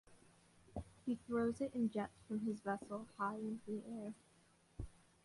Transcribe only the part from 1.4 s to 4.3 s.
it in jets from his vessel high into the air.